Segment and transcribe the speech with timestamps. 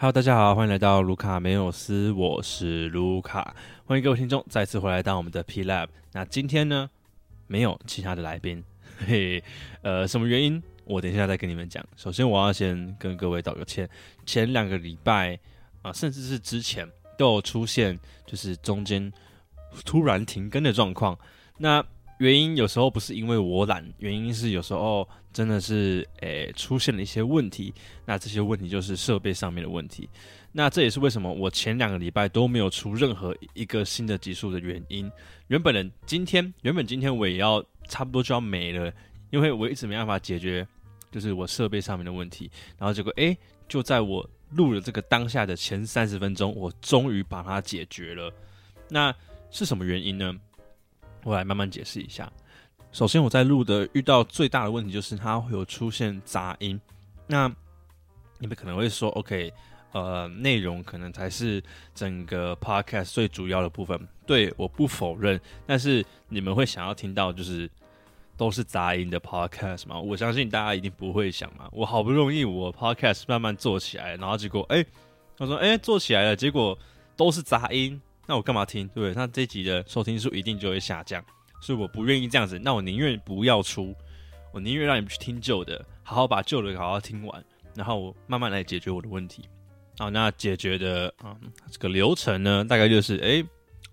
[0.00, 5.88] Hello，大家好，欢迎来到卢卡梅有斯，我是卢卡，欢迎各位听众再次回来到我们的 P Lab。
[6.12, 6.88] 那今天呢，
[7.46, 8.64] 没有其他的来宾，
[9.06, 9.44] 嘿，
[9.82, 10.62] 呃，什么原因？
[10.86, 11.86] 我等一下再跟你们讲。
[11.96, 13.86] 首先，我要先跟各位道个歉，
[14.24, 15.38] 前两个礼拜
[15.82, 19.12] 啊，甚至是之前都有出现，就是中间
[19.84, 21.14] 突然停更的状况。
[21.58, 21.84] 那
[22.20, 27.72] 原因有时候不是因为我懒，原因是有时候真的是诶出现了一些问题。
[28.04, 30.06] 那这些问题就是设备上面的问题。
[30.52, 35.10] 那这也是为什么我前两个礼拜都没有出任何一个新的集数的原因。
[35.46, 38.92] 原本人今天原本今天我也要差不多就要没了，
[39.30, 40.66] 因为我一直没办法解决
[41.10, 42.50] 就是我设备上面的问题。
[42.78, 43.34] 然后结果诶，
[43.66, 48.30] 就在我录了这个当下的前三十分钟，我终于把它解决了。
[48.90, 49.14] 那
[49.50, 50.38] 是什么原因呢？
[51.24, 52.30] 我来慢慢解释一下。
[52.92, 56.80] 首先，我在录的遇到最大的问题就是它会有出现杂音。
[57.26, 57.50] 那
[58.38, 59.52] 你们可能会说，OK，
[59.92, 61.62] 呃，内容可能才是
[61.94, 64.08] 整个 Podcast 最主要的部分。
[64.26, 65.40] 对，我不否认。
[65.66, 67.70] 但是你们会想要听到就是
[68.36, 70.00] 都是杂音的 Podcast 吗？
[70.00, 71.68] 我相信大家一定不会想嘛。
[71.70, 74.84] 我好不容易我 Podcast 慢慢做起来，然后结果哎，
[75.38, 76.76] 我说哎做起来了，结果
[77.16, 78.00] 都是杂音。
[78.30, 78.86] 那我干嘛听？
[78.90, 79.12] 对不对？
[79.12, 81.20] 那这集的收听数一定就会下降，
[81.60, 82.60] 所以我不愿意这样子。
[82.60, 83.92] 那我宁愿不要出，
[84.52, 89.48] 我宁愿让你们去听旧的，好好把旧的好好听完，然后我慢慢来解决我的问题。
[89.98, 91.36] 好，那解决的啊
[91.72, 93.44] 这个流程呢，大概就是哎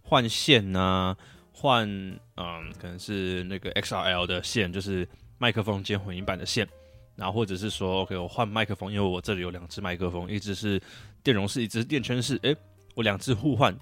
[0.04, 1.18] 换线呐，
[1.52, 1.90] 换
[2.36, 6.68] 嗯可能是那个 XRL 的线，就是麦克风兼混音板的线，
[7.16, 10.80] 然后或者是说 OK 我换麦克风，因为我这里有两只麦克风，一只是
[11.24, 12.56] 电容式，一只是电圈式，哎
[12.94, 13.76] 我两只互换。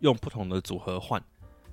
[0.00, 1.22] 用不同的组合换，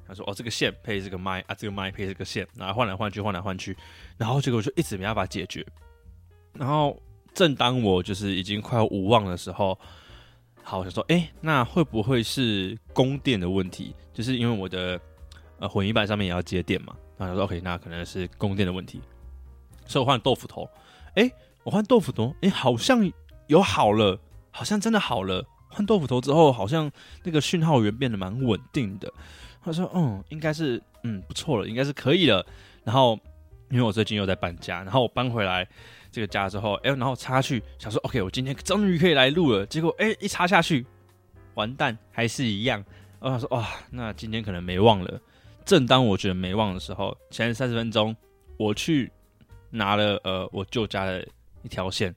[0.07, 3.75] 他说：“哦，这个线配这个麦啊，这个麦配这个线，然后换来换去，换来换去，
[4.17, 5.65] 然后结果就一直没办法解决。
[6.53, 7.01] 然后
[7.33, 9.77] 正当我就是已经快要无望的时候，
[10.63, 13.95] 好，我想说，哎，那会不会是供电的问题？
[14.13, 14.99] 就是因为我的
[15.59, 16.95] 呃混音板上面也要接电嘛。
[17.17, 19.01] 然后说，OK，那可能是供电的问题。
[19.85, 20.69] 所以我换豆腐头，
[21.15, 21.31] 哎，
[21.63, 23.11] 我换豆腐头，哎，好像
[23.47, 24.19] 有好了，
[24.51, 26.89] 好像真的好了。”换豆腐头之后，好像
[27.23, 29.11] 那个讯号源变得蛮稳定的。
[29.61, 32.45] 他说：“嗯，应该是嗯不错了，应该是可以了。”
[32.85, 33.19] 然后
[33.69, 35.67] 因为我最近又在搬家，然后我搬回来
[36.11, 40.85] 这个家之后，哎，然后插去想说：“OK，我今天终于可以来录了。”结果哎，一插下去，
[41.55, 42.81] 完蛋，还是一样。
[43.19, 45.19] 我想说：“哇，那今天可能没忘了。”
[45.65, 48.15] 正当我觉得没忘的时候，前三十分钟
[48.55, 49.11] 我去
[49.71, 51.27] 拿了呃我舅家的
[51.63, 52.15] 一条线，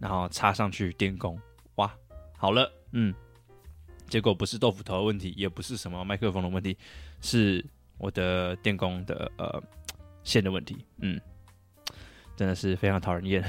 [0.00, 1.38] 然后插上去电工，
[1.76, 1.94] 哇，
[2.36, 2.72] 好了。
[2.92, 3.14] 嗯，
[4.08, 6.76] 结果不是豆腐头的问题，也不是什么麦克风的问题，
[7.20, 7.64] 是
[7.98, 9.62] 我的电工的呃
[10.24, 10.76] 线的问题。
[10.98, 11.20] 嗯，
[12.36, 13.42] 真的是非常讨人厌。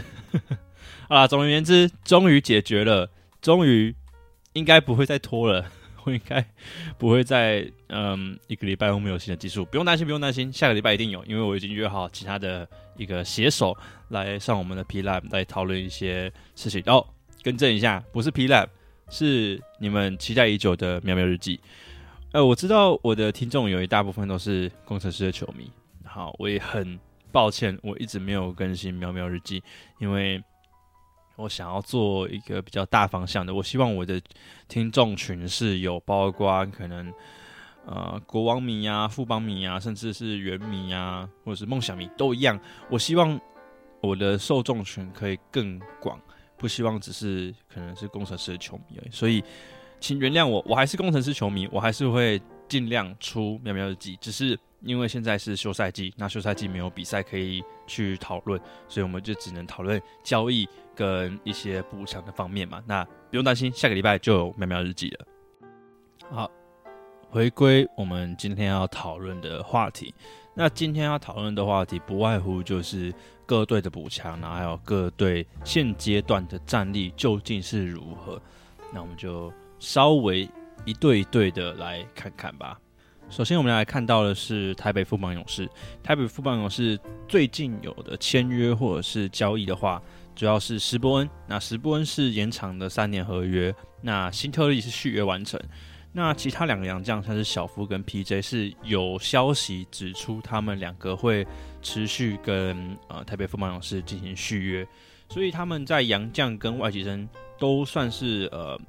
[1.08, 3.10] 好啦，总而言之，终于解决了，
[3.42, 3.96] 终于
[4.54, 5.72] 应该不会再拖了。
[6.06, 6.44] 我 应该
[6.98, 13.76] 不会再嗯一个礼拜后没有新的技术，不用担心，不用担心，下个礼拜一定有，因为我已经约好其他的一个写手
[14.08, 16.82] 来上我们的 P Lab 来讨论一些事情。
[16.86, 17.06] 哦，
[17.44, 18.70] 更正一下，不是 P Lab。
[19.10, 21.60] 是你们期待已久的喵喵日记，
[22.32, 25.72] 呃，我知道我的听众有一大部分都是工程师的球迷，
[26.06, 27.00] 好，我也很
[27.32, 29.64] 抱歉，我一直没有更新喵喵日记，
[30.00, 30.42] 因为
[31.36, 34.22] 我想要做一个比较大方向的，我希望我的
[34.68, 37.12] 听众群是有包括可能
[37.86, 42.60] 呃国王迷啊、富邦迷啊，甚至是原迷啊，或者是梦想迷都一样，
[42.90, 43.40] 我希望
[44.02, 46.20] 我的受众群可以更广。
[46.60, 49.42] 不希望只是可能是工程师的球迷而已，所以
[50.00, 54.18] 请原谅我，我还是工程师球迷，我还是会尽量出喵喵日记。
[54.20, 58.60] 只是因为现在是休赛季，那休赛季没有比赛可以去讨论，
[58.90, 62.84] 所以我们就只能讨论交易跟一些补偿的方面嘛。
[62.86, 65.26] 那不用担心，下个礼拜就有喵喵日记了。
[66.30, 66.52] 好，
[67.30, 70.14] 回归我们今天要讨论的话题。
[70.54, 73.14] 那今天要讨论的话题不外乎就是
[73.50, 78.40] 各队的补强，然后还有各队现阶段的战力究竟是如何。
[78.94, 80.48] 那我们就稍微
[80.86, 82.80] 一队一队的来看看吧。
[83.28, 85.68] 首先，我们来看到的是台北富邦勇士。
[86.04, 90.00] 台北富邦勇士最近有的签约或者是交易的话，
[90.36, 91.28] 主要是石波恩。
[91.48, 95.60] 那石波恩是延长的三年合约，那新特利是续约完成。
[96.12, 101.46] 那其他两个洋将，像是小夫跟 PJ，是有消息指出他们两个会
[101.82, 104.88] 持续跟呃台北富邦勇士进行续约，
[105.30, 107.30] 所以他们在洋将跟外籍生
[107.60, 108.80] 都算是呃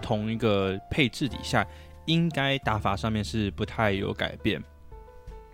[0.00, 1.66] 同一个配置底下，
[2.06, 4.62] 应该打法上面是不太有改变。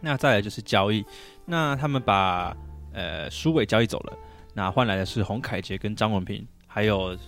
[0.00, 1.05] 那再来就是交易，
[1.44, 2.56] 那他们把
[2.93, 4.17] 呃苏伟交易走了，
[4.55, 7.19] 那换来的是洪凯杰跟张文平，还有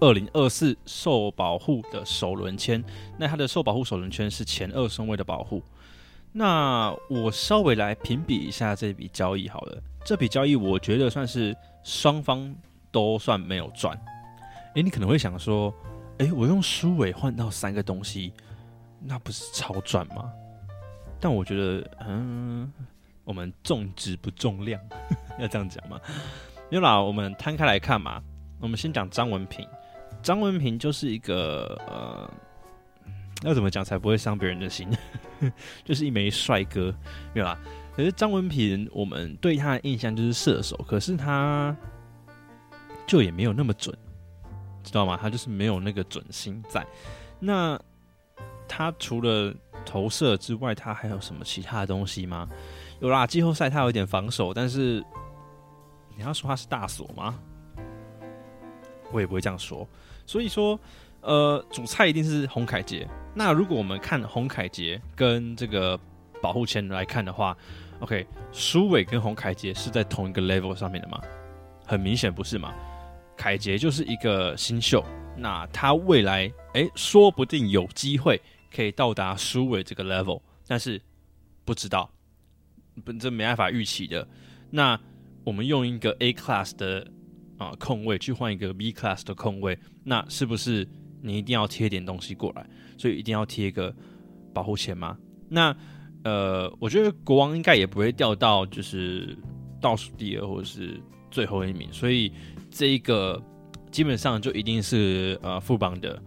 [0.00, 2.82] 二零二四受保护的首轮签，
[3.18, 5.62] 那他的受保护首轮签是前二顺位的保护。
[6.32, 12.54] 那我稍微来评比一下这笔交易好了，这笔交易我觉得算是双方
[12.90, 13.98] 都算没有赚。
[14.74, 15.74] 诶，你可能会想说，
[16.18, 18.32] 诶，我用书尾换到三个东西，
[19.00, 20.32] 那不是超赚吗？
[21.18, 22.72] 但我觉得，嗯，
[23.24, 24.80] 我们重质不重量，
[25.38, 26.00] 要这样讲吗？
[26.70, 28.22] 没有啦，我们摊开来看嘛。
[28.60, 29.66] 我们先讲张文平，
[30.22, 32.30] 张文平就是一个呃，
[33.42, 34.88] 要怎么讲才不会伤别人的心？
[35.84, 36.94] 就是一枚帅哥，
[37.34, 37.58] 没有啦。
[37.96, 41.76] 可是张文平，我们对他的印象就是射手，可是他
[43.06, 43.96] 就也没有那么准，
[44.82, 45.18] 知道吗？
[45.20, 46.86] 他就是没有那个准心在。
[47.38, 47.78] 那
[48.68, 49.52] 他除了
[49.84, 52.48] 投射之外，他还有什么其他的东西吗？
[53.00, 55.02] 有啦，季后赛他有点防守，但是
[56.16, 57.38] 你要说他是大锁吗？
[59.12, 59.86] 我也不会这样说，
[60.24, 60.78] 所以说，
[61.20, 63.06] 呃，主菜一定是洪凯杰。
[63.34, 65.98] 那如果我们看洪凯杰跟这个
[66.40, 67.56] 保护签来看的话
[68.00, 71.20] ，OK，苏伟跟洪凯杰是在同一个 level 上面的吗？
[71.86, 72.72] 很明显不是嘛。
[73.36, 75.04] 凯杰就是一个新秀，
[75.36, 78.40] 那他未来哎，说不定有机会
[78.74, 81.00] 可以到达苏伟这个 level，但是
[81.64, 82.10] 不知道，
[83.04, 84.26] 本这没办法预期的。
[84.70, 84.98] 那
[85.42, 87.06] 我们用一个 A class 的。
[87.60, 90.88] 啊，空位去换一个 B class 的空位，那是不是
[91.20, 92.66] 你一定要贴点东西过来？
[92.96, 93.94] 所以一定要贴一个
[94.54, 95.18] 保护钱吗？
[95.46, 95.76] 那
[96.24, 99.36] 呃，我觉得国王应该也不会掉到就是
[99.78, 100.98] 倒数第二或者是
[101.30, 102.32] 最后一名，所以
[102.70, 103.42] 这一个
[103.90, 106.22] 基本上就一定是呃副榜的。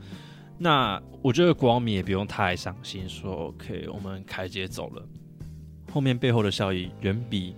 [0.60, 5.04] 那我觉得国王迷也不用太伤心，说 OK，我们凯杰走了，
[5.92, 7.56] 后面背后的效益远比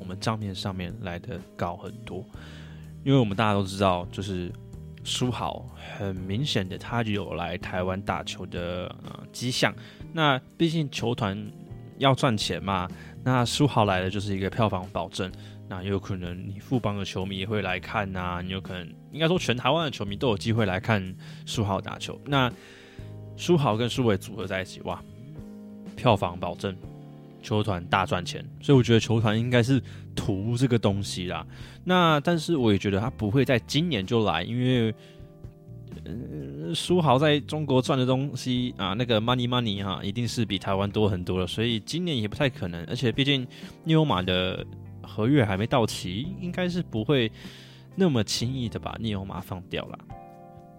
[0.00, 2.24] 我们账面上面来的高很多。
[3.04, 4.52] 因为我们大家都知道，就是
[5.04, 5.64] 书豪
[5.96, 9.74] 很明显的，他就有来台湾打球的呃迹象。
[10.12, 11.50] 那毕竟球团
[11.98, 12.88] 要赚钱嘛，
[13.24, 15.30] 那书豪来的就是一个票房保证。
[15.70, 22.18] 那有可能你富邦的球迷也会来看呐，你有可能应该说全台湾的球迷都有机会来看书豪打球。
[22.24, 22.50] 那
[23.36, 25.02] 书豪跟书伟组合在一起，哇，
[25.94, 26.74] 票房保证。
[27.42, 29.82] 球团大赚钱，所以我觉得球团应该是
[30.14, 31.46] 图这个东西啦。
[31.84, 34.94] 那但是我也觉得他不会在今年就来，因为
[36.04, 42.84] 呃，书豪在中国赚的东西啊，那个 money money 哈，一定是比台湾多很多了，所以今年也不太可能。
[42.84, 43.46] 而且毕竟
[43.84, 44.64] 纽马的
[45.02, 47.30] 合约还没到期，应该是不会
[47.96, 49.98] 那么轻易的把纽马放掉了。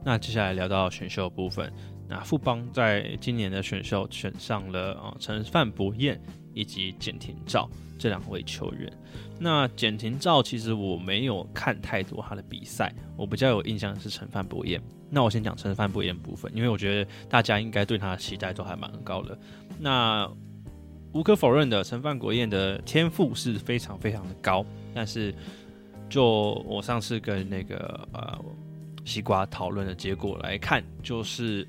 [0.06, 1.74] 那接下来聊到选秀部分，
[2.08, 6.22] 那富邦在今年的选秀选上了啊陈范博彦。
[6.54, 8.92] 以及简廷照这两位球员，
[9.38, 14.82] 那简廷照其实我没有看太多他的比赛，我比较有印象的是陈范博彦。
[15.10, 19.38] 那我先讲陈范博彦部分，因为我觉得大家应该对他的期待都还蛮高的。
[19.78, 20.30] 那
[21.12, 25.34] 无可否认的，陈范国彦的天赋是非常非常的高，但是
[26.10, 28.40] 就我上次跟那个呃
[29.04, 31.68] 西瓜讨论的结果来看，就是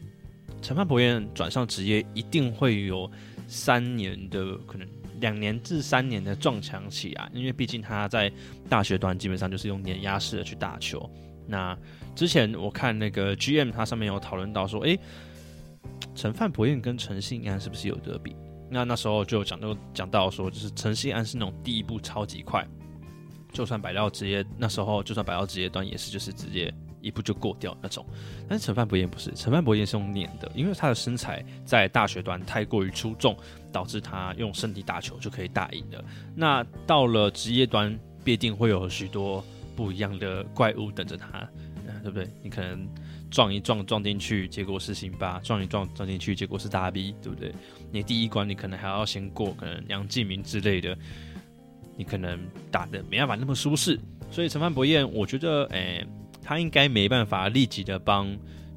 [0.62, 3.10] 陈范博彦转上职业一定会有。
[3.50, 4.88] 三年的可能
[5.20, 8.32] 两年至三年的撞墙期啊，因为毕竟他在
[8.68, 11.10] 大学端基本上就是用碾压式的去打球。
[11.48, 11.76] 那
[12.14, 14.98] 之前我看那个 GM 他上面有讨论到说，诶，
[16.14, 18.36] 陈范博彦跟陈信安是不是有得比？
[18.70, 22.64] 那那时候就讲到讲到说，就是陈信安是那种第一步超级快，
[23.52, 26.72] 就算摆到职业那时候，就算摆到职业端也是就是直接。
[27.00, 28.04] 一步就过掉那种，
[28.48, 33.36] 但是陈范博彦不是，陈范博彦是用碾的，因为他的身材在大学端太过于出众，
[33.72, 36.04] 导致他用身体打球就可以打赢了。
[36.34, 41.48] 那到了职业端，必定会有许多不一样的怪物等着他，
[42.02, 42.28] 对不对？
[42.42, 42.86] 你可能
[43.30, 47.52] 撞一撞撞进去，结果是辛巴；撞一撞撞进去，结果是大 B，对不对？
[47.90, 50.96] 你第一关你可能还要先过，可能杨继明之类的，
[51.96, 52.38] 你可能
[52.70, 53.98] 打的没办法那么舒适。
[54.30, 56.06] 所以陈范博彦，我觉得，诶。
[56.42, 58.36] 他应该没办法立即的帮，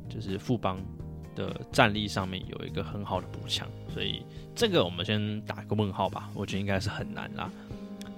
[0.09, 0.79] 就是富邦
[1.35, 4.23] 的战力上面有一个很好的补强，所以
[4.55, 6.29] 这个我们先打个问号吧。
[6.33, 7.49] 我觉得应该是很难啦。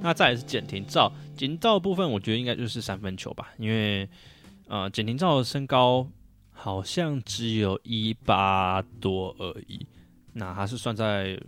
[0.02, 4.08] 那再来是简廷照，简廷照部分，我觉得应该就是三分球吧，因为
[4.68, 6.08] 呃，简廷照的身高
[6.52, 9.86] 好像只有一八多而已，
[10.34, 11.40] 那他是算在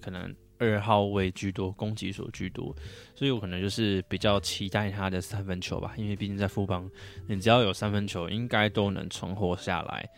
[0.00, 0.34] 可能。
[0.58, 2.74] 二号位居多，攻击手居多，
[3.14, 6.90] 所以我可能就是比较期待他的三分球吧，因为毕竟在富邦，
[7.28, 10.08] 你只要有三分球，应该都能存活下来。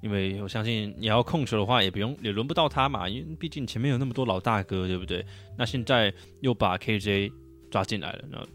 [0.00, 5.26] 因为我相信你要控球的话，也不用也轮不到他嘛，因为毕竟前面有那么多老大哥，对不对？
[5.56, 7.32] 那现在又把 KJ
[7.68, 8.46] 抓进来了，那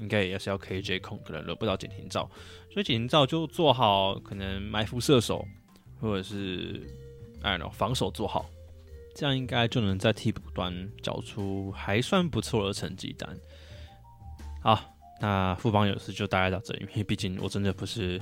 [0.00, 2.30] 应该也是要 KJ 控，可能轮不到简廷照，
[2.72, 5.44] 所以简廷照就做好可能埋伏射手，
[6.00, 6.80] 或者是
[7.42, 8.48] 哎，no 防守做好，
[9.20, 13.28] 这样应该就能在替补端找出还算不错的成绩单。
[14.62, 18.18] 好，那副帮有事就大概到这里，因为毕竟我真的不是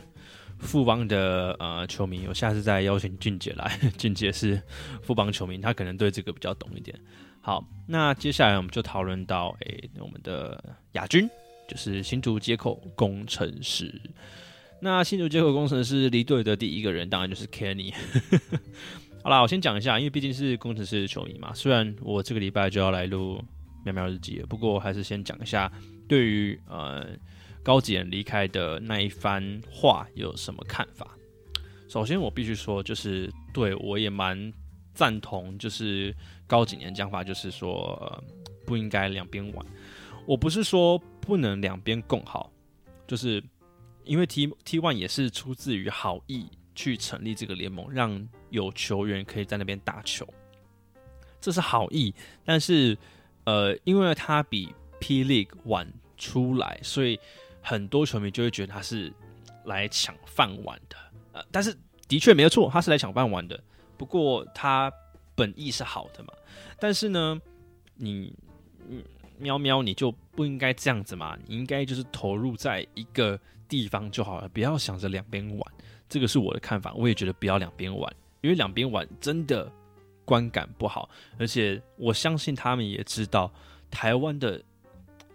[0.59, 4.61] 副帮的呃球迷，我下次再邀请俊杰来，俊杰是
[5.01, 6.99] 副帮球迷，他可能对这个比较懂一点。
[7.41, 10.61] 好，那接下来我们就讨论到诶，我们的
[10.95, 11.31] 亚军。
[11.69, 14.01] 就是新竹接口工程师，
[14.81, 17.95] 那新竹接口工程师离队的第一个人当然就是 Kenny。
[19.23, 21.53] 好啦，我先讲一下，因为毕竟是工程师的球迷嘛。
[21.55, 23.43] 虽然我这个礼拜就要来录
[23.85, 25.71] 喵喵日记了，不过我还是先讲一下
[26.09, 27.07] 对于呃
[27.63, 31.17] 高简离开的那一番话有什么看法。
[31.89, 34.53] 首先，我必须说，就是对我也蛮
[34.95, 36.15] 赞同，就是
[36.47, 38.25] 高几年讲法，就是说
[38.67, 39.67] 不应该两边玩。
[40.27, 41.01] 我不是说。
[41.21, 42.51] 不能两边共好，
[43.07, 43.45] 就是
[44.05, 50.25] 因为 T T One 也是出自于好意去成立这个联盟，让有球员可以在那边打球，
[51.41, 52.15] 这是好意。
[52.45, 52.97] 但是，
[53.43, 57.19] 呃，因为他比 P League 晚出来，所以
[57.61, 59.13] 很多球迷就会觉得他是
[59.65, 60.97] 来抢饭碗的。
[61.33, 63.61] 呃，但是的确没有错，他是来抢饭碗的。
[63.97, 64.93] 不过他
[65.35, 66.33] 本意是好的嘛。
[66.79, 67.41] 但是呢，
[67.97, 68.33] 你，
[68.89, 69.03] 嗯。
[69.41, 71.39] 喵喵，你就不应该这样子嘛！
[71.47, 75.75] 你应该就是投入在一个地方就好了，不要想着两边玩。
[76.09, 79.71] 这个是我的看法，我也觉得不要两边玩，因为两边玩真的
[80.25, 81.09] 观感不好。
[81.39, 83.53] 而且我相信他们也知道，
[83.91, 84.63] 台湾的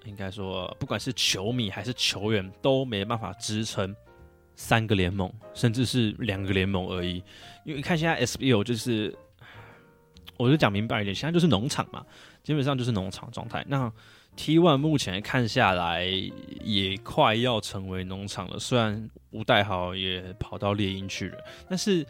[0.06, 3.96] 应该说不管是球迷还是球员都没办法支撑
[4.56, 7.24] 三个联盟，甚至是两个联盟而已。
[7.64, 9.16] 因为看现在 SBO 就是，
[10.38, 12.06] 我就讲明白一点，现在就是农场嘛。
[12.44, 13.64] 基本上就是农场状态。
[13.70, 13.90] 那
[14.36, 16.06] T One 目前看下来
[16.64, 18.58] 也快要成为农场了。
[18.58, 21.38] 虽然吴代豪也跑到猎鹰去了，
[21.70, 22.06] 但是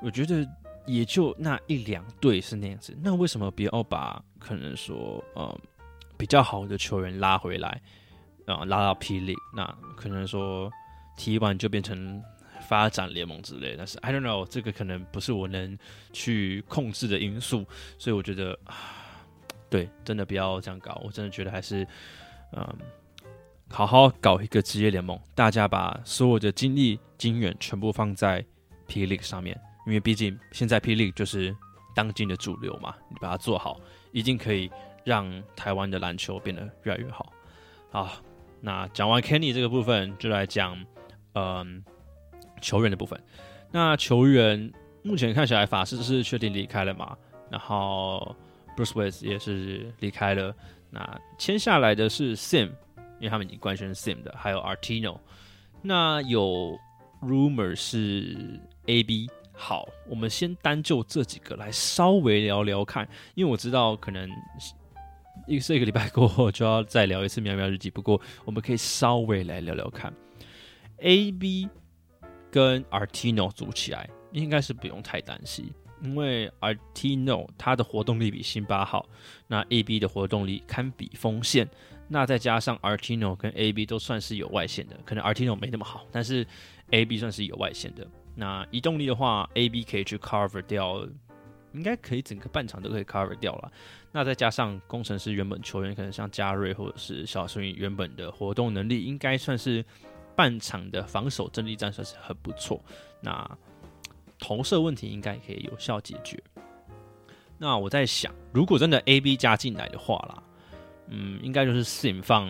[0.00, 0.46] 我觉得
[0.86, 2.96] 也就那一两队是那样子。
[3.02, 5.60] 那为什么不要把可能说呃
[6.16, 7.82] 比较好的球员拉回来
[8.46, 9.34] 啊，拉到霹雳？
[9.54, 10.70] 那可能说
[11.16, 12.22] T One 就变成
[12.68, 13.74] 发展联盟之类。
[13.76, 15.76] 但是 I don't know，这个可能不是我能
[16.12, 17.66] 去控制的因素，
[17.98, 19.02] 所以我觉得啊。
[19.68, 21.00] 对，真的不要这样搞。
[21.04, 21.86] 我真的觉得还是，
[22.52, 22.78] 嗯，
[23.68, 28.44] 好好搞一个职业联盟，大家把所有的精力、精源全部放在
[28.86, 31.54] P League 上面，因为毕竟现在 P League 就是
[31.96, 32.94] 当今的主流嘛。
[33.10, 33.80] 你把它做好，
[34.12, 34.70] 一定可以
[35.04, 37.32] 让台湾的篮球变得越来越好。
[37.90, 38.12] 好，
[38.60, 40.80] 那讲完 Kenny 这个部分，就来讲，
[41.34, 41.84] 嗯，
[42.60, 43.20] 球员的部分。
[43.72, 47.16] 那球员目前看起来，法师是确定离开了嘛？
[47.50, 48.36] 然后。
[48.76, 50.54] Bruce West 也是离开了，
[50.90, 52.66] 那签下来的是 Sim，
[53.18, 55.18] 因为他们已经官宣 Sim 的，还有 Artino。
[55.82, 56.78] 那有
[57.22, 59.28] rumor 是 AB。
[59.58, 64.30] 好，我们先单就这几个来稍微聊聊看，因为我知道可能
[65.46, 70.12] 一个这个礼拜过后就要再聊一次喵喵日记，不过我们可以稍微来聊聊看
[70.98, 71.70] ，AB
[72.50, 75.72] 跟 Artino 组起来应该是不用太担心。
[76.02, 79.08] 因为 Artino 它的活动力比辛巴好，
[79.46, 81.68] 那 AB 的活动力堪比锋线，
[82.08, 86.46] 那再加上 Artino 跟 AB 都算是有外线的，可能 Artino 没那么好，但是
[86.90, 88.06] AB 算是有外线的。
[88.34, 91.08] 那移动力的话，AB 可以去 cover 掉，
[91.72, 93.72] 应该可以整个半场都可以 cover 掉了。
[94.12, 99.84] 那再加上工程师原本球员可能像加瑞或者是小孙原本的活动能力，应该算是
[100.34, 102.82] 半场的防守阵地战算是很不错。
[103.22, 103.58] 那
[104.46, 106.40] 投射问题应该可以有效解决。
[107.58, 110.40] 那我在想，如果真的 A B 加进来的话啦，
[111.08, 112.48] 嗯，应该就是 Sim 放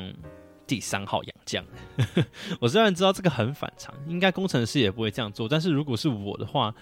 [0.66, 1.64] 第三号洋将。
[2.60, 6.74] 我虽然知道这个很反常，应该工程师也不会这样做，但是如果是我的话，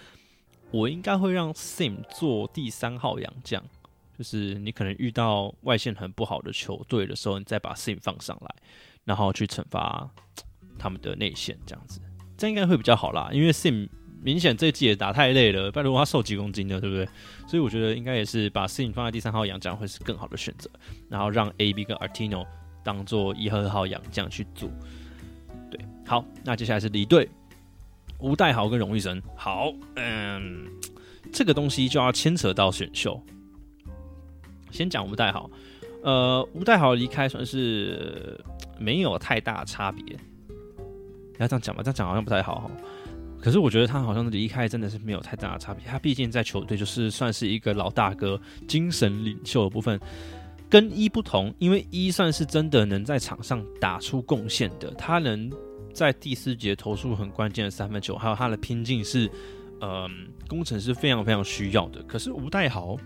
[0.73, 3.63] 我应该会让 Sim 做第三号洋将。
[4.19, 8.53] 就是你可能遇到外线很不好的球队的时候，你再把 Sim 放上来，
[9.05, 10.11] 然后去惩罚
[10.77, 12.01] 他们的内线，这样子，
[12.37, 13.89] 这应该会比较好啦，因为 Sim。
[14.25, 17.07] 明显这季也打太累了，不然如果他瘦几公斤的，对不对？
[17.47, 20.71] 所以我觉得应该也是把 Sim 放在第三号洋将会是更好的选择，
[21.11, 22.47] 然后让 AB 跟 Artino
[22.83, 24.71] 当做一和二号洋将去组。
[25.71, 27.29] 对，好，那接下来是离队，
[28.19, 29.21] 吴代豪跟荣誉生。
[29.37, 30.67] 好，嗯，
[31.31, 33.23] 这个东西就要牵扯到选秀。
[34.71, 35.51] 先讲吴代豪，
[36.03, 38.43] 呃，吴代豪离开算是
[38.79, 40.03] 没有太大差别。
[41.39, 42.71] 要这样讲吧，这样讲好像不太好哈。
[43.45, 45.85] 可是我觉得他好像离开真的是没有太大的差别。
[45.87, 50.01] 他毕竟在球队就是算是一个老大哥，精神领袖的部分，
[50.71, 55.53] 跟一不同，因为一算是真的能在场上打出贡献的，他能
[55.93, 59.31] 在第四节投出很关键的三分球，还有他的拼劲是，
[59.79, 60.09] 呃，
[60.49, 62.03] 工程师非常非常需要的。
[62.05, 62.97] 可是吴代豪，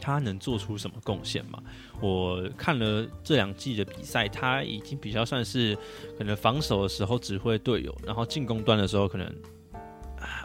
[0.00, 1.62] 他能做出什么贡献吗？
[2.02, 5.78] 我看了这两季的比赛，他已经比较算是
[6.18, 9.32] 可能防守的时候指挥队友，然后进攻端的时候可能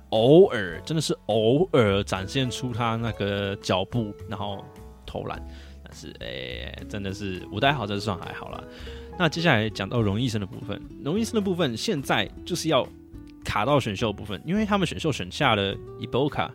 [0.10, 4.64] 偶尔真的是偶尔展现出他那个脚步，然后
[5.04, 5.44] 投篮。
[5.84, 8.64] 但是诶，真的是五代好，这算还好了。
[9.18, 12.88] 那接下来讲到荣誉生的部分，荣誉生的部分现在就是要
[13.44, 16.54] 卡到选秀部分，因为他们选秀选下了伊波卡。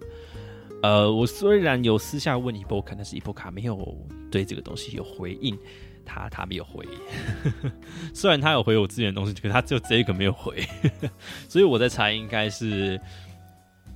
[0.83, 3.97] 呃，我虽然有私下问伊波卡，但是伊波卡没有
[4.31, 5.57] 对这个东西有回应，
[6.05, 6.87] 他他没有回。
[8.13, 10.63] 虽然他有回我之前的东西，可是他就这个没有回，
[11.49, 13.01] 所以我在猜应该是。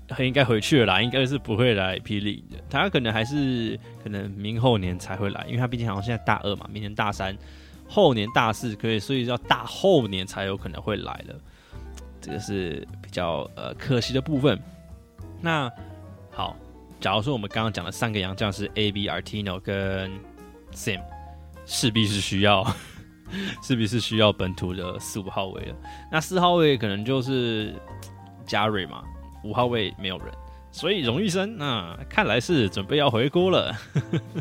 [0.09, 2.57] 他应该回去了啦，应该是不会来霹雳的。
[2.71, 7.37] 他可能还是可能明后年才会来，因为他毕竟好像现在大二嘛，明年大三，
[7.89, 11.35] 后年大四可以，所以要大后年才有可能会来了。
[12.21, 14.57] 这个是比较呃可惜的部分。
[15.41, 15.69] 那
[16.31, 16.57] 好，
[17.01, 20.11] 假如说我们刚刚讲的三个洋将是 A B Artino 跟
[20.73, 21.03] Sam，
[21.67, 22.67] 势必是需要，
[23.63, 25.77] 势必是需要本土的四五号位了。
[26.11, 27.75] 那四号位可能就是
[28.47, 29.03] 加瑞嘛。
[29.45, 30.27] 五号位没有人，
[30.73, 33.73] 所以荣誉生那看来是准备要回锅了。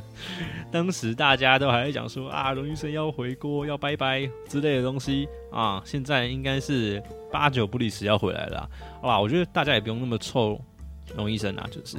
[0.71, 8.67] 当时大家都还在讲说啊，荣誉生要回锅，要拜拜之类的东西啊，现在应该是八九不离十要回来了。
[8.99, 10.59] 好吧，我觉得大家也不用那么臭
[11.15, 11.97] 荣医生啊，就是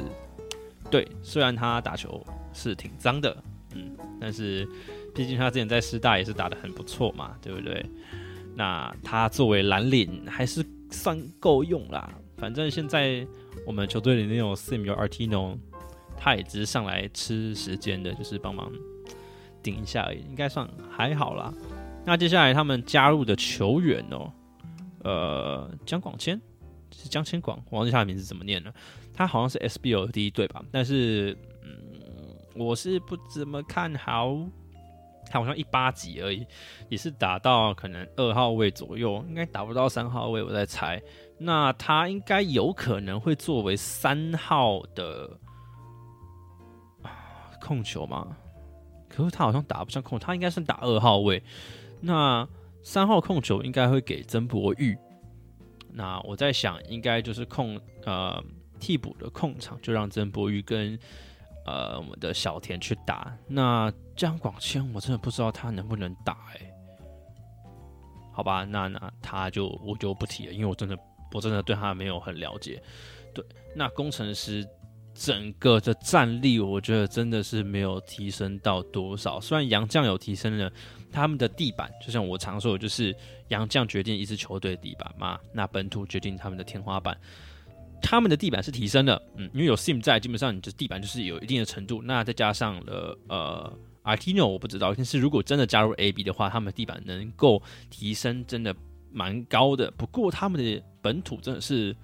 [0.90, 3.36] 对，虽然他打球是挺脏的，
[3.74, 4.68] 嗯，但是
[5.14, 7.84] 毕竟他之前在师大也是打的很不错嘛，对不对？
[8.54, 12.10] 那他作为蓝领还是算够用啦。
[12.38, 13.26] 反正现在
[13.66, 15.58] 我们球队里那种 Sim 有 Artino，
[16.16, 18.70] 他也只是上来吃时间的，就是帮忙
[19.62, 21.52] 顶一下而已，应该算还好啦。
[22.04, 24.32] 那接下来他们加入的球员哦，
[25.02, 26.40] 呃，江广谦
[26.94, 28.72] 是江千广，我忘记他的名字怎么念了。
[29.16, 34.36] 他好像是 SBO 的第一队吧，但是嗯，我是不怎么看好。
[35.28, 36.46] 他好像一八级而已，
[36.88, 41.02] 也是打到可能二号位左右，应该打不到三号位，我在猜。
[41.36, 45.28] 那他应该有可能会作为三号的
[47.60, 48.36] 控球吗？
[49.08, 51.42] 可是他好像打不上控，他应该是打二号位。
[52.00, 52.48] 那
[52.84, 54.96] 三号控球应该会给曾博玉。
[55.90, 58.40] 那我在想，应该就是控呃
[58.78, 60.98] 替补的控场，就让曾博玉跟
[61.64, 63.36] 呃我们的小田去打。
[63.46, 66.72] 那江广谦，我真的不知道他能不能打哎。
[68.32, 70.96] 好吧，那那他就我就不提了，因为我真的。
[71.32, 72.80] 我真的对他没有很了解，
[73.34, 74.66] 对，那工程师
[75.12, 79.38] 整个的战力，我觉得真的是没有提升到多少。
[79.40, 80.72] 虽然杨将有提升了
[81.12, 83.14] 他们的地板，就像我常说的，就是
[83.48, 87.18] 杨将决定一支球队的地板嘛，那本土决定他们的天花板。
[88.06, 92.00] 他们的地板是提升的，嗯，因为有 Sim 在，基本上你的地板就是有一定的程度。
[92.02, 98.74] 那再加上了呃 Artino，我不知道，但是如果真的加入 AB 的话，他们的地板能够提升，真的。
[99.12, 101.96] 蛮高的，不过他们的本土真的是，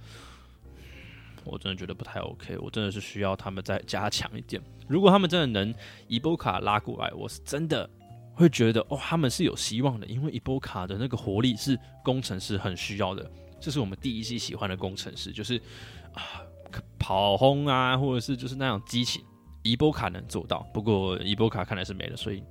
[1.45, 2.57] 我真的觉得不太 OK。
[2.57, 4.62] 我真的是需要他们再加强一点。
[4.88, 5.75] 如果他们真的能
[6.09, 7.91] 伊波卡拉过来，我是真的
[8.33, 10.07] 会觉得哦，他们是有希望的。
[10.07, 13.31] 因为伊波卡的那个活力是工程师很需要的，
[13.62, 15.57] 这是我们第一季喜欢的工程师，就是
[16.12, 16.42] 啊
[16.98, 19.25] 跑轰啊，或者是就是那样激情，
[19.62, 20.61] 伊波卡能做到。
[20.75, 22.42] 不过伊波卡看来是没了，所以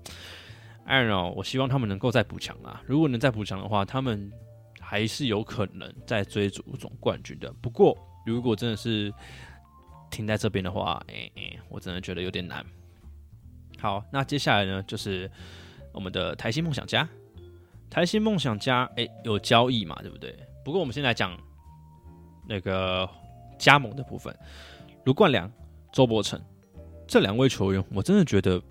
[0.86, 2.82] 艾伦，我希望他们能够再补强啊。
[2.88, 4.32] 如果能再补强的话，他们。
[4.84, 7.50] 还是有可能在追逐总冠军的。
[7.62, 9.14] 不过，如果真的是
[10.10, 12.66] 停在这边的话，哎哎，我真的觉得有点难。
[13.80, 15.32] 好，那接下来呢，就是
[15.94, 17.08] 我们的台新梦想家。
[17.90, 20.38] 台新梦想家，哎，有交易嘛，对不对？
[20.64, 21.38] 不过，我们先来讲
[22.48, 23.10] 那个
[23.58, 24.36] 加盟的部分。
[25.06, 25.52] 卢冠良、
[25.92, 26.40] 周伯成
[27.08, 28.62] 这两位球员，我真的觉得。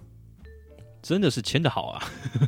[1.02, 2.02] 真的是签的好啊，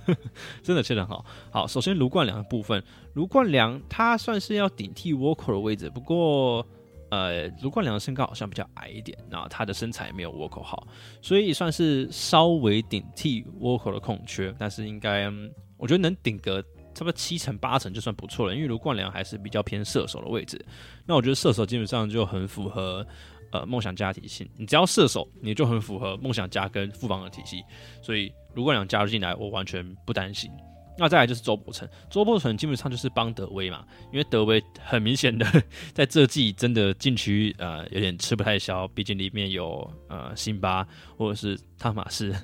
[0.63, 1.25] 真的签的好。
[1.51, 6.63] 好，首先卢冠良的部分，卢冠良他算是要顶替 Walker 的位置，不过
[7.11, 10.87] 呃，卢冠良的身高好像比较矮一点，然后他的身材没有 Walker 好，
[11.23, 15.33] 所以算是稍微顶替 Walker 的空缺，但是应该
[15.79, 16.63] 我觉得能顶个
[16.95, 20.65] 差不多七成八成就算不错了，因为卢冠良还是比较偏射手的位置，
[21.07, 23.07] 那我觉得射手基本上就很符合。
[23.53, 27.63] 呃，梦想家体系，你只要射手，你就很符合梦想家跟副防的体系，
[28.01, 30.51] 所以卢冠良加入进来，我完全不担心。
[30.97, 35.47] 那再来就是周伯成，周伯成基本上就是帮德威嘛，因为德威很明显的
[35.93, 42.35] 在这季真的禁区呃有点吃不太消，毕竟里面有呃辛巴或者是汤马士，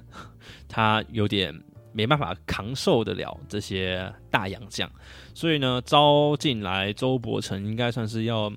[0.68, 1.58] 他有点
[1.92, 4.90] 没办法扛受得了这些大洋将，
[5.35, 8.53] 所以呢招进来周伯成应该算是要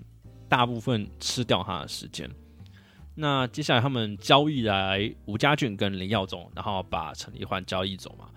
[0.47, 2.29] 大部分吃掉他的时间。
[3.15, 8.29] 那接下来他们交易来吴家俊跟林耀宗，然后把陈立焕交易走嘛。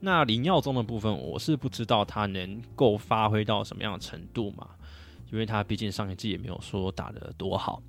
[0.00, 4.68] 那林耀宗的部分，我是不知道他能够发挥到什么样的程度嘛，
[5.30, 7.82] 因为他毕竟上一季也没有说打的多好。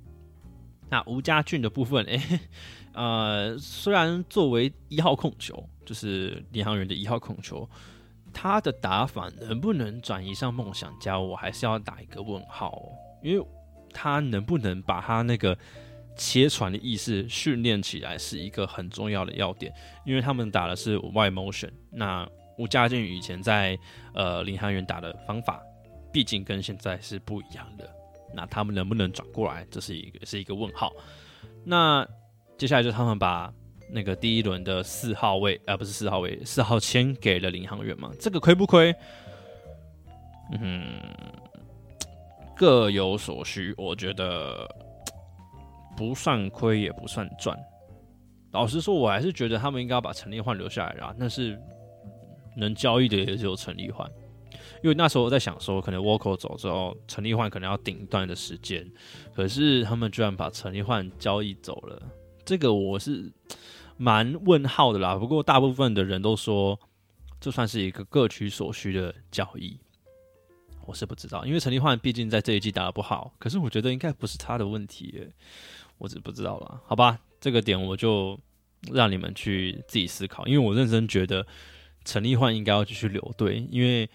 [0.88, 2.40] 那吴家俊的部分，哎，
[2.94, 7.68] 呃，虽然作为一号控球，就是领航员的一号控球，
[8.32, 12.82] 他的打法能不能转移上梦想家，我还是要打一个问号，
[13.22, 13.46] 因为
[13.92, 15.56] 他能不能把他那个。
[16.16, 19.74] 切传的意识训练起来是一个很重要的要点，
[20.06, 21.68] 因为他们打的是外 motion。
[21.90, 22.24] 那
[22.56, 23.76] 吴家俊以前在
[24.14, 25.60] 呃领航员打的方法，
[26.12, 27.92] 毕竟跟现在是不一样的。
[28.34, 30.92] 那他们能不能转过来，这是一个是一个问号。
[31.64, 32.06] 那
[32.58, 33.52] 接下来就他们把
[33.90, 38.10] 那个第一轮的四号位，而不是四号位，四号签给了领航员嘛？
[38.18, 38.94] 这个亏不亏？
[40.58, 41.00] 嗯，
[42.56, 44.68] 各有所需，我觉得。
[45.96, 47.56] 不算亏也不算赚，
[48.50, 51.14] 老实说，我还是觉得他们应该要把陈立焕留下来啦。
[51.16, 51.56] 但是
[52.56, 54.10] 能交易的也只有陈立焕，
[54.84, 58.86] 因为那时候我在想说，可能沃克走之后，陈立焕可能要顶一段的时间。
[59.34, 62.02] 可是他们居然把陈立焕交易走了，
[62.44, 63.32] 这个我是
[63.96, 65.16] 蛮问号的啦。
[65.16, 66.78] 不过大部分的人都说，
[67.40, 69.80] 这算是一个各取所需的交易。
[70.84, 73.32] 我是不知道，因为陈立焕毕竟在这一季打的不好。
[73.38, 75.26] 可是我觉得应该不是他的问题。
[75.96, 78.38] 我只不知道了，好吧，这个点我就
[78.92, 80.46] 让你们去自己思考。
[80.46, 81.46] 因为我认真觉得
[82.04, 84.06] 陈立焕应该要继续留队，因为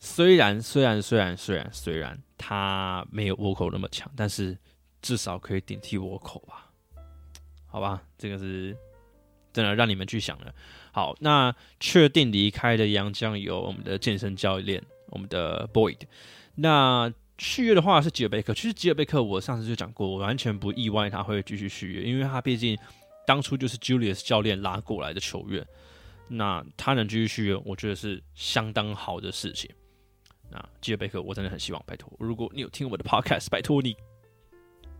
[0.00, 4.58] 虽然虽然虽然虽然虽然他没有沃口那么强，但是
[5.00, 6.70] 至少可以顶替沃口吧？
[7.66, 8.76] 好吧，这个是
[9.52, 10.52] 真的让你们去想了。
[10.90, 15.98] 好，那确定离开的杨将有我们的健身教练，我们的 Boyd，
[16.56, 17.12] 那。
[17.42, 22.78] 续约的话是吉尔贝克，其实吉尔贝克我上次就讲过，我完全不意外他会继续续约，因为他毕竟
[23.26, 25.66] 当初就是 Julius 教练拉过来的球员，
[26.28, 29.70] 那他能继续续约，我觉得是相当好的事情。
[30.50, 33.96] 那吉尔贝克我真的很希望，拜托，如果你有听我的 Podcast，拜托你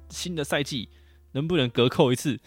[0.09, 0.89] 新的赛季
[1.33, 2.39] 能不能隔扣一次？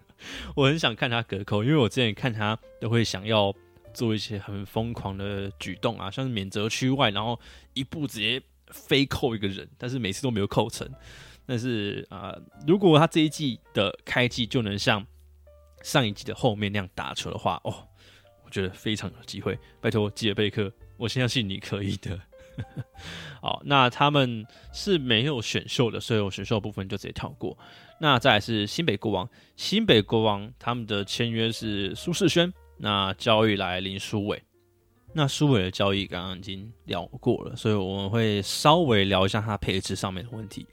[0.54, 3.54] 我很想看他隔扣，因为我之前看他都会想要
[3.94, 7.40] 做一些很疯狂的举动啊，像是免责区外，然后
[7.74, 8.42] 一步直接。
[8.72, 10.88] 非扣一个人，但是每次都没有扣成。
[11.44, 12.32] 但是啊，
[12.64, 15.04] 如果他这一季的开季就能像
[15.82, 17.88] 上一季的后面那样打球的话，哦，
[18.44, 19.58] 我觉得非常有机会。
[19.80, 22.16] 拜托吉尔贝克，我相信你可以的。
[23.40, 27.56] 好，那他们是没有选秀的，所以我选秀部分就直接跳过。
[27.98, 34.42] 那再来是新北国王，新北国王他们的签约是苏世轩，那交易来林书伟。
[35.12, 40.66] 那苏伟的交易刚刚已经聊过了，所以我们会稍微聊一下他配置上面的问题。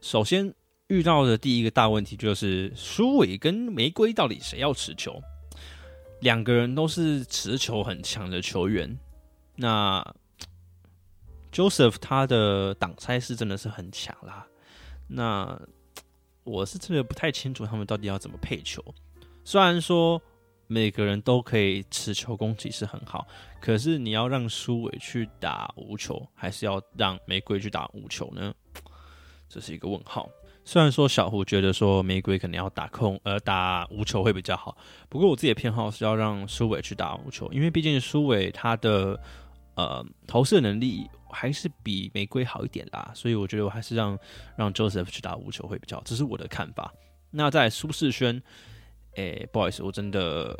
[0.00, 0.52] 首先
[0.88, 5.22] 遇到的第一个大问题就是苏伟跟玫瑰到底谁要持球？
[6.20, 8.98] 两个人都是持球很强的球员。
[9.54, 10.04] 那
[11.56, 14.46] Joseph 他的挡拆是真的是很强啦。
[15.06, 15.58] 那
[16.44, 18.84] 我是真的不太清楚他们到底要怎么配球。
[19.42, 20.20] 虽然说。
[20.68, 23.24] 每个人都可以持球攻击是很好，
[23.60, 28.52] 可是你要让苏伟去打无球，还是要让玫瑰去打无球呢？
[29.48, 30.28] 这是一个问号。
[30.64, 34.76] 虽然说小胡觉得说玫瑰可能要打空呃打无球会比较好，
[35.08, 39.16] 不过我自己的偏好是要让苏伟去打无球，因为毕竟苏伟他的
[39.76, 44.18] 呃投射能力还是比玫瑰好一点啦，所以我觉得我还是让
[44.56, 46.94] 让 Joseph 去打无球会比较，这是我的看法。
[47.30, 48.42] 那在苏世轩。
[49.18, 50.54] 诶，不好意思，我真的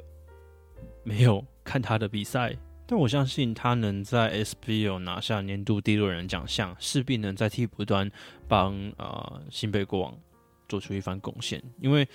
[1.04, 8.10] 没有看他的比赛，但我相信他能在 SBL 拿下年度第六人奖项，势必能在替补端
[8.48, 10.18] 帮呃新北国王
[10.70, 11.62] 做出一番贡献。
[11.82, 12.08] 因为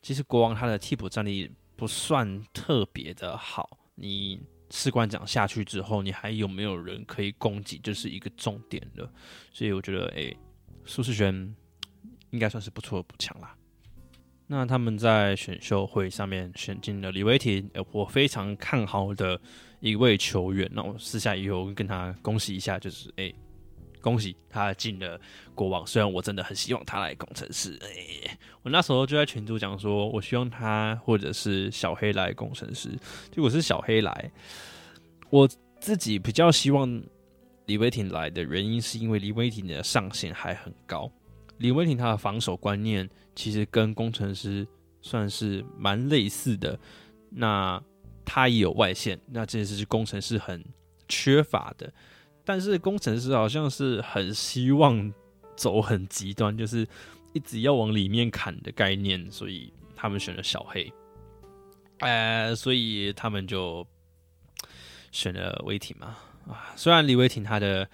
[0.00, 9.12] 其实国王他的替补战力不算特别的好，你士官长下去之后，你还有没有人可以供给，这是一个重点了。
[9.52, 10.32] 所以我觉得，哎，
[10.84, 11.54] 苏世轩
[12.30, 13.54] 应该算是不错的补强啦。
[14.46, 19.40] 那他们在选秀会上面选进了李维廷，呃我非常看好的
[19.78, 20.68] 一位球员。
[20.72, 23.32] 那我私下以后跟他恭喜一下，就是哎，
[24.00, 25.20] 恭喜他进了
[25.54, 25.86] 国王。
[25.86, 32.90] 虽然我真的很希望他来工程师，哎，我那时候就在群组讲说，我希望他或者是小黑来工程师。
[33.30, 34.32] 结果是小黑来，
[35.30, 37.02] 我自己比较希望
[37.66, 41.10] 李威廷来的原因，是因为李威廷的上限还很高。
[41.58, 44.66] 李威廷他的防守观念其实跟工程师
[45.02, 46.78] 算是蛮类似的，
[47.30, 47.82] 那
[48.24, 50.64] 他也有外线，那这件事是工程师很
[51.08, 51.92] 缺乏的。
[52.50, 55.14] 但是工程师好像是很希望
[55.54, 56.84] 走很极端，就是
[57.32, 60.92] 一直要往里面砍的概念，所以他们选了小黑。
[62.00, 63.86] 呃，所以他们就
[65.12, 66.16] 选了威霆嘛。
[66.48, 67.88] 啊，虽然李威霆他的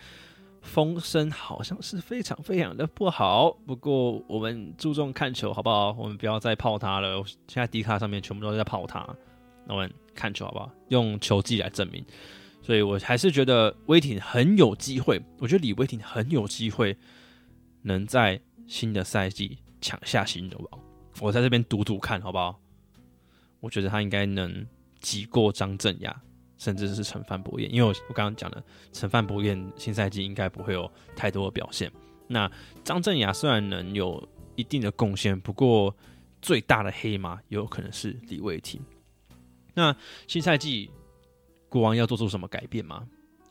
[0.63, 5.93] 风声好像是非常非常的不好，不过我们注重看球，好不好？
[5.99, 7.23] 我们不要再泡他了。
[7.47, 9.07] 现在迪卡上面全部都在泡他，
[9.67, 10.73] 那我们看球好不好？
[10.89, 12.03] 用球技来证明。
[12.67, 15.23] 所以我还是觉得威霆很有机会。
[15.39, 16.97] 我觉得李威霆很有机会
[17.83, 20.81] 能在新的赛季抢下新的王。
[21.21, 22.61] 我在这边赌赌看好不好？
[23.61, 24.67] 我觉得他应该能
[24.99, 26.21] 挤过张镇雅，
[26.59, 27.73] 甚至是陈范博彦。
[27.73, 28.61] 因为我我刚刚讲了
[28.93, 31.89] 陈范博彦新赛季应该不会有太多的表现。
[32.27, 32.51] 那
[32.83, 35.97] 张镇雅虽然能有一定的贡献，不过
[36.43, 38.81] 最大的黑马有可能是李威霆。
[39.73, 40.91] 那新赛季。
[41.69, 43.07] 国王要做出什么改变吗？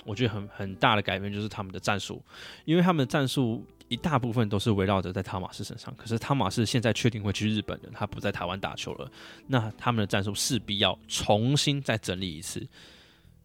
[0.06, 2.24] 我觉得很很大的改变就是他们的战术，
[2.64, 5.92] 因为他们的战术一大部分都是围绕着在汤马斯身上。
[5.96, 9.12] 可是汤马斯现在确定会去日本的，他不在台湾打球了。
[9.48, 12.68] 那他们的战术势必要重新再整理一次。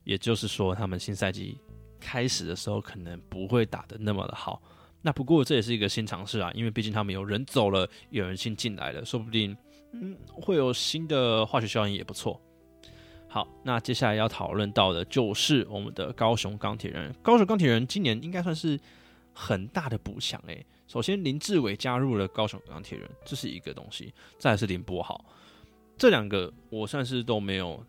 [0.04, 1.56] 也就是说，他们新赛季
[1.98, 4.61] 开始的时候可能不会打的那么的好。
[5.00, 9.56] 那不过这也是一个新尝试啊，因为毕竟他们有人走了，有人新进来了，说不定
[9.92, 12.38] 嗯会有新的化学效应也不错。
[13.32, 17.14] 好，那接下来要讨论到的就是我们的高雄钢铁人。
[17.22, 18.76] 高雄钢铁人今年应该算是
[19.32, 20.66] 很大的补强诶。
[20.88, 24.12] 首先林志伟加入了高雄钢铁人，这是一个东西。
[24.36, 25.24] 再是林柏豪，
[25.96, 27.80] 这两个我算是都没有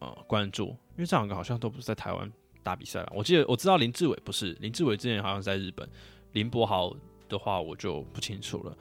[0.00, 2.28] 呃关注，因为这两个好像都不是在台湾
[2.64, 3.12] 打比赛了。
[3.14, 5.88] 我记得我知道林志伟不是，林志伟之前好像在日本。
[6.32, 6.92] 林柏豪
[7.28, 8.76] 的话我就不清楚了。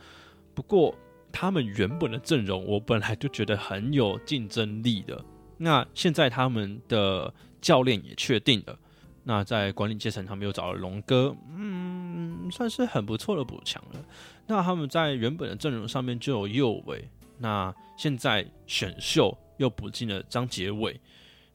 [0.56, 0.96] 不过
[1.32, 5.24] 他们原本的阵容，我本来就觉得很有竞争力的。
[5.58, 8.78] 那现在他们的教练也确定了，
[9.24, 14.06] 那在管理阶层他们又找了龙哥，嗯，算是很不错的补强了。
[14.46, 21.00] 那他们在原本的阵容上面就有右伟，那现在选秀又补进了张杰伟，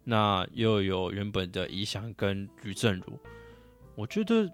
[0.04, 3.18] 那又有原本的宜祥跟吕正如，
[3.94, 4.50] 我觉得。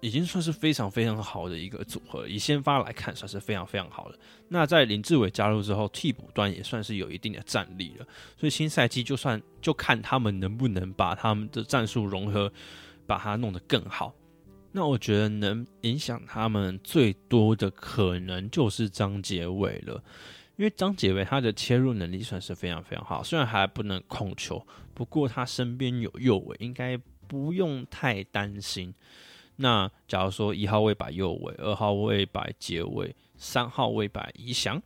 [0.00, 4.18] 已经算是非常非常好的一个组合，以先发来看，算是非常非常好的。
[4.48, 8.06] 那在林志伟加入之后，替补端也算是有一定的战力了。
[8.38, 12.50] 所以新赛季就算就看他们能不能把他们的战术融合，
[13.06, 14.14] 把它弄得更好。
[14.72, 20.02] 那我觉得能影响他们最多的可能就是张杰伟了，
[20.56, 28.94] 因为张杰伟他的切入能力算是非常非常好，虽然还不能控球，不过他身边有右伟，应该不用太担心。
[29.62, 34.80] 那假如说一号位摆右位，二号位摆结尾，三号位摆宜祥，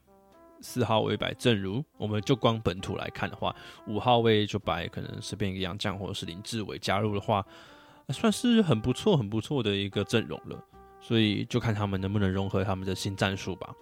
[0.61, 3.55] 四号位摆正如，我们就光本土来看的话，
[3.87, 7.47] 五号位就摆可能随便一个杨将或者是林志伟加入的话，
[8.09, 10.61] 算是很不错很不错的一个阵容了。
[11.01, 13.73] 所以就看他们能不能融合他们的新战术吧。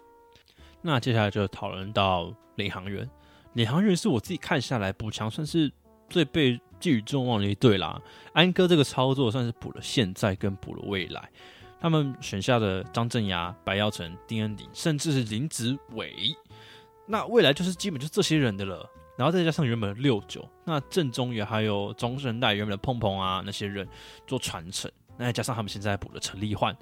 [0.83, 3.09] 那接下来就讨论到领航员，
[3.55, 5.73] 领航员是我自己看下来补强算是
[6.13, 6.61] 最被。
[6.83, 11.31] 寄予众望的一队啦，安哥这个操作算是补了现在跟补了未来。
[11.81, 16.35] 他们选下的张镇牙、白耀成、丁恩鼎，甚至是林子伟，
[17.07, 18.85] 那未来就是基本就这些人的了。
[19.17, 23.87] 然后再加上原本的六九，那正中也还有中生代原本的碰碰啊那些人
[24.27, 24.91] 做传承。
[25.17, 26.77] 那再加上他们现在补了陈立焕，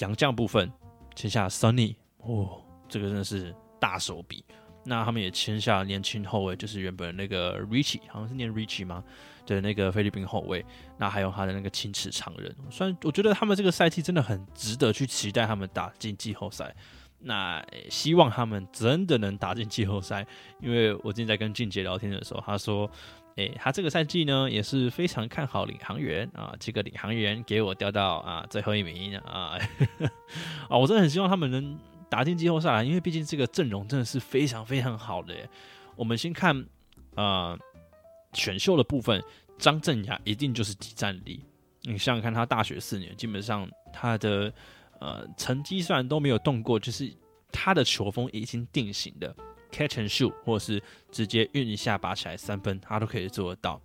[0.00, 0.70] 杨将部分
[1.14, 4.44] 签下 Sunny，哦，这个真的是大手笔。
[4.88, 9.04] 那他们也签下年轻后卫，就是原本那个 Richie，好像是念 Richie 吗？
[9.46, 10.64] 的那个菲律宾后卫。
[10.96, 16.74] 那还有他的那个青池长人，虽然我觉得他们这个赛季真的很值得去期待他们打进季后赛。
[17.20, 20.26] 那希望他们真的能打进季后赛，
[20.60, 22.90] 因为我今天在跟俊杰聊天的时候，他说
[23.36, 29.58] ：“诶，他这个赛季呢也是非常看好领航员啊，这个领航员给我调到啊最后一名啊啊，
[30.78, 35.34] 我真的很希望他们能。”打进季后赛，因为毕竟这个阵容真的是非常非常好的。
[35.94, 36.66] 我们先看
[37.14, 37.58] 呃，
[38.32, 39.22] 选秀的部分，
[39.58, 41.44] 张镇雅一定就是集战力。
[41.82, 44.52] 你想想看，他大学四年，基本上他的
[45.00, 47.12] 呃成绩虽然都没有动过，就是
[47.50, 49.34] 他的球风已经定型的
[49.70, 53.80] ，catch and shoot，或者是直接运一下拔起来三分，他都可以做得到。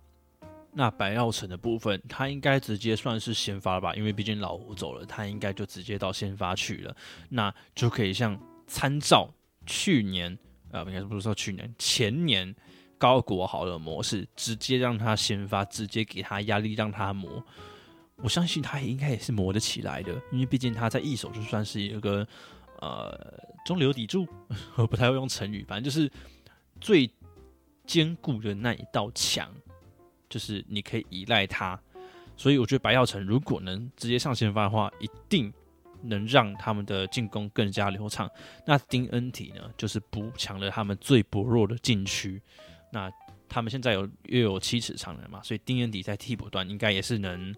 [0.74, 6.96] 那白耀成的部分，他应该直接算是先发吧，因为毕竟老胡走了，他应该就直接到先发去了。
[7.28, 9.32] 那就可以像参照
[9.66, 10.36] 去年，
[10.72, 12.54] 呃，应该是不是说去年前年
[12.98, 17.42] 高国豪的模式，直接让他先发，直接给他压力让他磨。
[18.16, 22.26] 我相信他也应该也是磨得起来的，因为毕竟他在一手就算是一个
[22.80, 24.26] 呃中流砥柱，
[24.76, 26.10] 我不太会用成语，反正就是
[26.80, 27.10] 最
[27.86, 29.52] 坚固的那一道墙，
[30.34, 31.78] 就是你可以依赖他。
[32.36, 35.52] 所以我觉得白耀成如果能直接上先发的话，一定
[36.02, 38.28] 能让他们的进攻更加流畅。
[38.66, 42.42] 那丁恩体呢，就是补强了他们最薄弱的禁区。
[42.90, 43.08] 那
[43.48, 47.54] 他们现在有约有七尺长人嘛，所以丁恩迪在替补端应该也是能。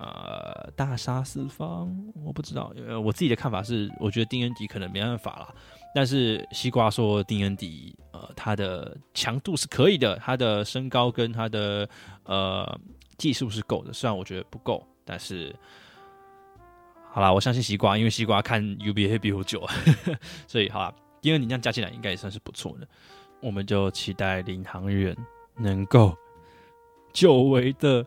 [0.00, 1.92] 呃，大杀四方，
[2.24, 2.72] 我不知道。
[2.76, 5.52] 呃，我自己的看法是，我觉得丁恩迪可能没办法了。
[5.94, 11.88] 但是西瓜说丁恩迪，呃，他的强度是可以的，他的身高跟他的
[12.24, 12.80] 呃
[13.16, 13.92] 技术是够的。
[13.92, 15.54] 虽然我觉得不够，但是
[17.10, 19.66] 好啦，我相信西瓜，因为西瓜看 UBA 比我久，
[20.46, 22.88] 所以好啦，丁恩迪这样加起来应该也算是不错的。
[23.40, 25.16] 我们就期待领航员
[25.56, 26.16] 能够
[27.12, 28.06] 久违的。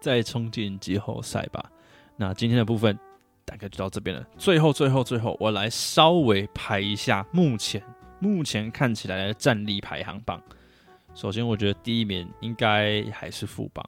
[0.00, 1.64] 再冲进季后赛吧。
[2.14, 2.98] 那今天的部分
[3.44, 4.26] 大概就到这边了。
[4.36, 7.82] 最后，最后，最后，我来稍微排一下目前
[8.18, 10.42] 目前看起来的战力排行榜。
[11.14, 13.84] 首先，我觉得第一名应该还是富邦。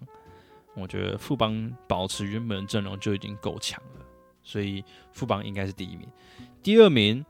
[0.74, 4.04] 我觉得富邦保持原本的阵容就已经够强了，
[4.42, 6.06] 所以富邦应该是第一名。
[6.62, 7.24] 第二名，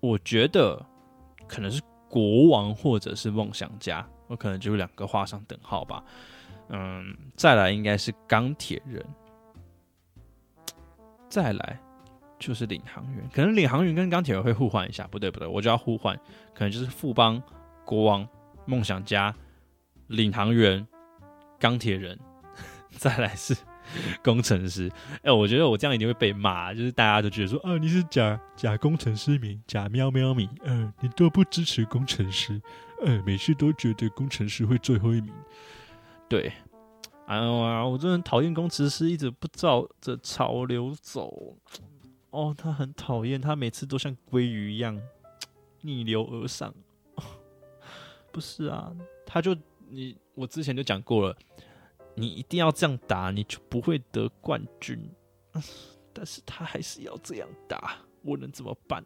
[0.00, 0.82] 我觉得
[1.46, 6.02] 可能是国王或者是梦想家，我可能就两个画上等号吧。
[6.70, 9.04] 嗯，再来应该是钢铁人，
[11.28, 11.78] 再来
[12.38, 16.16] 就是领航员，可能领航员跟钢铁人会互换一下，不对不对，我就要互换，
[16.54, 17.42] 可能就是富邦、
[17.84, 18.26] 国王、
[18.64, 19.34] 梦想家、
[20.06, 20.86] 领航员、
[21.58, 22.18] 钢铁人，
[22.96, 23.56] 再来是
[24.22, 24.90] 工程师。
[25.22, 32.60] 哎，我觉得我这样一定会被骂，就是大家都觉得说，啊，你是假假工程师迷，假喵喵迷，嗯，你都不支持工程师，
[33.04, 35.32] 嗯，每次都觉得工程师会最后一名。
[36.28, 36.52] 对，
[37.28, 41.54] 哎呀，我真的讨厌工程师，一直不照着潮流走。
[42.30, 44.98] 哦，他很讨厌，他每次都像鲑鱼一样
[45.82, 46.74] 逆流而上。
[48.32, 49.54] 不是啊，他就
[49.90, 51.36] 你，我之前就讲过了，
[52.14, 54.98] 你一定要这样打，你就不会得冠军。
[56.14, 59.04] 但是他还是要这样打，我能怎么办？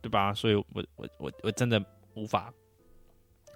[0.00, 0.32] 对吧？
[0.32, 0.64] 所以我
[0.96, 2.50] 我我我真的无法。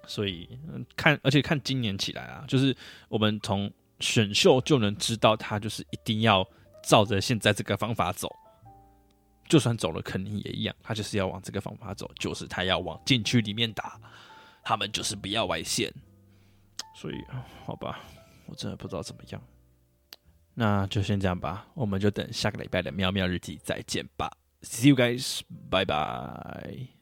[0.07, 0.49] 所以
[0.95, 2.75] 看，而且看今年起来啊，就是
[3.07, 6.45] 我们从选秀就能知道，他就是一定要
[6.83, 8.27] 照着现在这个方法走，
[9.47, 13.99] 就算走了肯定也一样，他就是要往这个方法走，就是他要往禁区里面打，
[14.63, 15.93] 他们就是不要外线。
[16.95, 17.15] 所以
[17.65, 17.99] 好吧，
[18.47, 19.41] 我真的不知道怎么样，
[20.53, 24.29] 那就先这样吧，我们就等下个礼拜的喵喵日记再见吧
[24.61, 27.00] ，See you guys，拜拜。